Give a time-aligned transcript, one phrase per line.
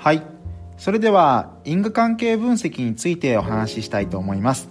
[0.00, 0.22] はい。
[0.78, 4.70] それでは因果関係分析についてお話ししたいと思います。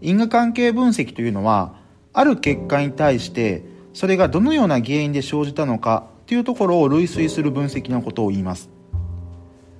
[0.00, 1.76] 因果関係分析というのは
[2.12, 3.62] ある結果に対して
[3.92, 8.70] それがどのような原因で生じたのかというところを類推する分析のことを言います。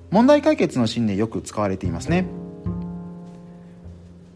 [0.09, 2.25] 問題解決のシーンでよく使われていますね。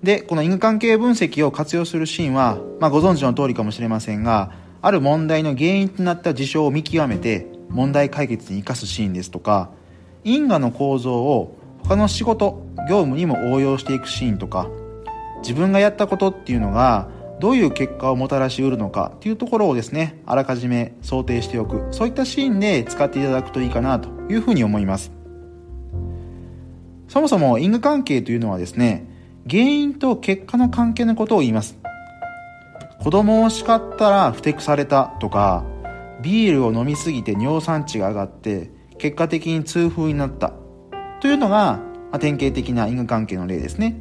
[0.03, 4.51] でこの因果関係分析を活用するシーンは、まあ、ご存知の通りかもしれませんが
[4.81, 9.78] ある問題の原因となった事象を見極めて問題解決に生かすシーンですとか
[10.23, 14.69] 因果の構造を他の仕事業務にも応用していくシーンとか
[15.41, 17.09] 自分がやったことっていうのが
[17.39, 21.87] どういう結果をもたらしうるのかっていうところをですねあらかじめ想定しておく。
[21.91, 25.11] そういったシーンで使っていただくといいかなというふうに思います。
[27.07, 29.07] そもそも因果関係というのはですね
[29.49, 31.77] 原因と結果の関係のことを言います。
[33.01, 35.63] 子供を叱ったらふてくされたとか
[36.21, 40.53] ビールを飲みすぎて尿酸値が上がって結果的に痛風になった。
[41.19, 41.79] というのが、
[42.11, 43.99] まあ、典型的な因果関係の例ですね。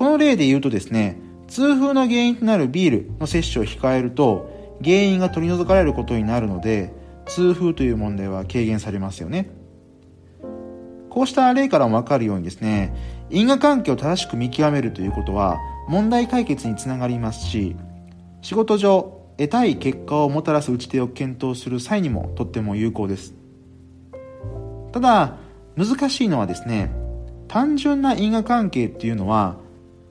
[0.00, 6.94] この例で言うとですね痛風の原因となるビールの摂取を控えると原因が取り除かれることになるので
[7.26, 9.50] 痛風という問題は軽減されますよね。
[11.10, 12.94] こうした例からもわかるようにですね
[13.28, 17.76] 因果関係を正しく見極めるということは問題解決につながりますし
[18.40, 23.32] 仕事上得たい結果をもたらす打ち手を検討する際にもとっても有効です。
[24.92, 25.38] ただ
[25.76, 26.92] 難しいのはですね
[27.48, 29.56] 単純な因果関係っていうのは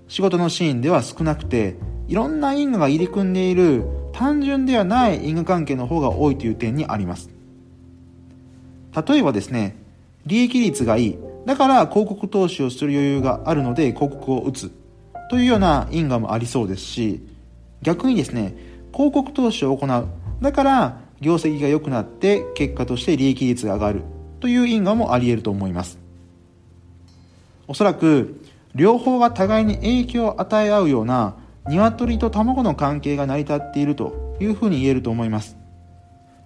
[0.07, 1.75] 仕事のシーンでは少なくて
[2.07, 7.29] いろんな因果が入り組んでいる単純ではない因果関係の方が多いという点にあります。
[9.07, 9.77] 例えばですね
[10.25, 11.19] 利益率がいい。
[11.45, 14.71] だから広告投資をする余裕があるので広告を打つ。
[15.29, 17.21] というような因果もありそうですし
[17.83, 20.07] 逆にですね広告投資を行う。
[20.41, 24.03] だから業績が良くなって結果として利益率が上がる。
[24.39, 25.99] という因果もあり得ると思います。
[27.67, 28.41] おそらく
[28.73, 31.35] 両方が互いに影響を与え合うような
[31.67, 35.57] 鶏と卵の関係が成り立っているというふうに言えると思います。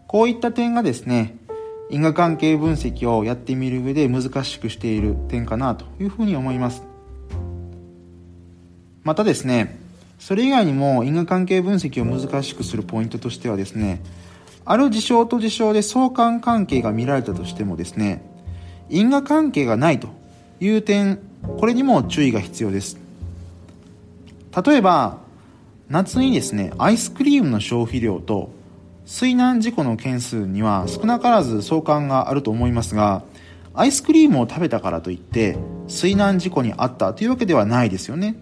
[0.08, 1.38] こういった点がですね
[1.90, 6.84] 因果関係分析をやってみる上で難しくしている点かなというふうに思います。
[9.04, 9.83] またですね
[10.26, 14.02] それ以外にも因果関係分析を難しくするポイントとしてはですね
[14.64, 18.24] ある事象と事象で相関関係が見られたとしてもですね
[18.88, 20.08] 因果関係がないと
[20.62, 21.20] いう点
[21.58, 22.98] これにも注意が必要です。
[24.66, 25.18] 例えば
[25.90, 28.50] 夏にですねアイスクリームの消費量と
[29.06, 33.24] 水難事故の件数には少なからず相関があると思いますが
[33.74, 35.58] アイスクリームを食べたからといって
[35.90, 38.38] 水難事故に遭ったというわけではないですよね。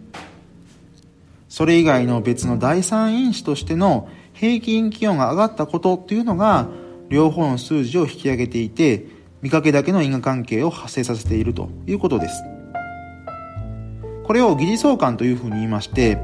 [1.51, 6.69] それ以外の別の第三因子としての平均気温が上がったことというのが
[7.09, 9.05] 両方の数字を引き上げていて
[9.41, 12.41] 見かけだけの因果関係を発生させているということです。
[14.23, 16.19] これを疑似相関というふうに言いまして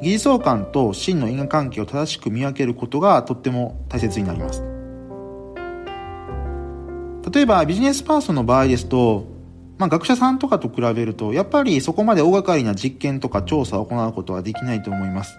[0.00, 4.64] 疑似相関と真の因果関係を正しく見分けることがとっても大切になります。
[7.30, 9.26] 例えばビジネスパーソンの場合ですと
[9.80, 15.38] まあ、学者さんとかと比べると、やっぱりそこまで大掛かりな実験とか調査を行うことはできないと思います。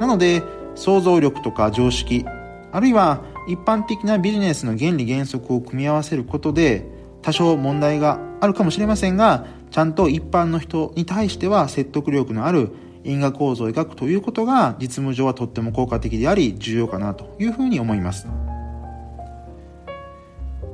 [0.00, 0.42] なので、
[0.74, 2.24] 想像力とか常識、
[2.72, 6.86] あるいは一般的なビジネスの原理原則を組み合わせることで、
[7.20, 12.70] 多少問題があるかもしれませんが、ちゃんと一般の人に対しては説得力のある
[13.04, 18.26] 因果構造を描くということが実務上はとっても効果的であり重要かなというふうに思います。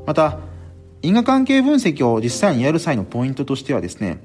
[0.07, 0.39] また、
[1.03, 4.21] 因果関係分析を実際にやる際のポイントとしてはですね、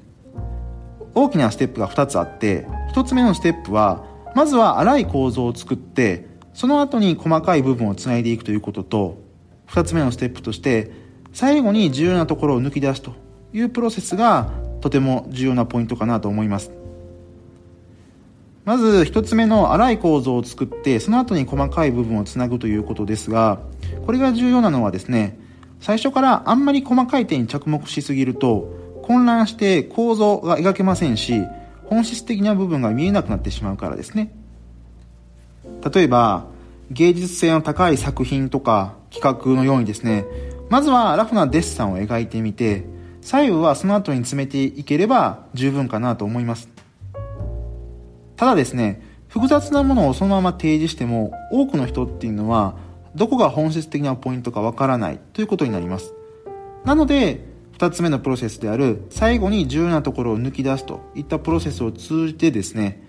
[1.14, 4.04] 大きなステップが2つあって、1つ目のステップは、
[4.36, 9.22] まずは荒い構造を作って、その後に細かい部分をつないでいくということと、
[9.68, 10.92] 2つ目のステップとして、
[11.32, 13.14] 最後に重要なところを抜き出すと
[13.54, 14.52] いうプロセスが
[14.82, 16.72] とても重要なポイントかなと思います。
[18.66, 23.60] まず1つ目の荒い構造を作って、その後に細かい部分をつなぐということですが、
[24.06, 25.38] これが重要なのはですね、
[25.84, 31.44] 最初からあんまり細かい点に着目しすぎると混乱して構造が描けませんし
[31.84, 34.34] 本質的な部分が見えなくなってしまうからですね。
[35.94, 36.46] 例えば
[36.90, 40.24] 芸術性の高い作品とか企画のようにですね。
[40.70, 42.86] まずはラフなデッサンを描いてみて
[43.20, 46.70] 左右はその後に詰めていければ十分かなと思います。
[48.38, 52.78] ただですね複雑なものをそのまま提示しても多くの人っていうのは
[53.16, 56.14] どこが本質的なポイントかわからないということになります。
[56.86, 63.04] なので、二つ目のプロセスである最後に重要なところを抜き出すといったプロセスを通じてですね、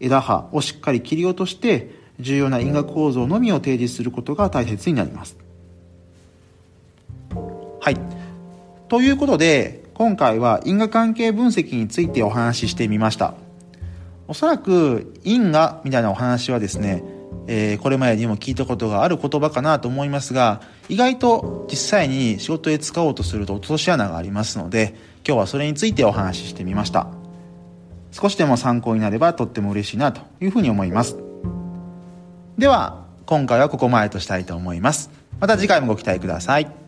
[0.00, 1.90] 枝葉をしっかり切り落として
[2.20, 5.36] 重要な因果構造のみを提示することが大切になります。
[7.80, 7.96] はい。
[8.88, 13.34] ということで、今回は因果関係分析についてお話ししてみました。
[14.26, 17.04] おそらく因果みたいなお話はですね、
[17.46, 24.94] えー、これまでにも聞いたことがある言葉かなと思いますが、意外と実際に仕事で使おうとすると落とし穴がありますので、
[25.26, 27.08] 今日はそれについてお話ししてみました。
[28.12, 31.16] 少しでも参考になればとっても嬉しいなというふうに思います。
[32.56, 35.10] では、今回はここまでとしたいと思います。
[35.40, 36.83] また次回もご期待ください。